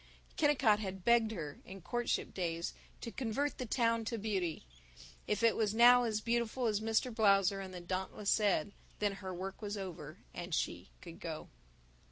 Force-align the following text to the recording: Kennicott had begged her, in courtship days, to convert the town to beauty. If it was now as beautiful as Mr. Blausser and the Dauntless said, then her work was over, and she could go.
Kennicott 0.35 0.79
had 0.79 1.05
begged 1.05 1.29
her, 1.29 1.59
in 1.63 1.79
courtship 1.83 2.33
days, 2.33 2.73
to 3.01 3.11
convert 3.11 3.59
the 3.59 3.67
town 3.67 4.03
to 4.05 4.17
beauty. 4.17 4.65
If 5.27 5.43
it 5.43 5.55
was 5.55 5.75
now 5.75 6.05
as 6.05 6.21
beautiful 6.21 6.65
as 6.65 6.79
Mr. 6.81 7.13
Blausser 7.13 7.59
and 7.63 7.71
the 7.71 7.81
Dauntless 7.81 8.31
said, 8.31 8.71
then 8.97 9.11
her 9.21 9.31
work 9.31 9.61
was 9.61 9.77
over, 9.77 10.17
and 10.33 10.55
she 10.55 10.89
could 11.01 11.19
go. 11.19 11.49